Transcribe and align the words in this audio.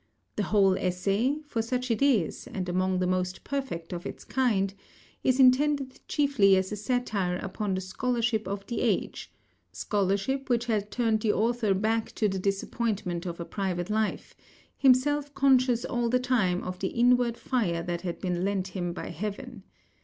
The 0.35 0.41
whole 0.49 0.75
essay 0.79 1.37
for 1.45 1.61
such 1.61 1.91
it 1.91 2.01
is, 2.01 2.47
and 2.47 2.67
among 2.67 2.97
the 2.97 3.05
most 3.05 3.43
perfect 3.43 3.93
of 3.93 4.03
its 4.03 4.23
kind 4.23 4.73
is 5.23 5.39
intended 5.39 5.99
chiefly 6.07 6.55
as 6.55 6.71
a 6.71 6.75
satire 6.75 7.37
upon 7.37 7.75
the 7.75 7.81
scholarship 7.81 8.47
of 8.47 8.65
the 8.65 8.81
age; 8.81 9.31
scholarship 9.71 10.49
which 10.49 10.65
had 10.65 10.89
turned 10.89 11.19
the 11.21 11.33
author 11.33 11.75
back 11.75 12.13
to 12.15 12.27
the 12.27 12.39
disappointment 12.39 13.27
of 13.27 13.39
a 13.39 13.45
private 13.45 13.91
life, 13.91 14.35
himself 14.75 15.35
conscious 15.35 15.85
all 15.85 16.09
the 16.09 16.19
time 16.19 16.63
of 16.63 16.79
the 16.79 16.87
inward 16.87 17.37
fire 17.37 17.83
that 17.83 18.01
had 18.01 18.17
been 18.19 18.43
lent 18.43 18.69
him 18.69 18.93
by 18.93 19.09
heaven. 19.11 19.61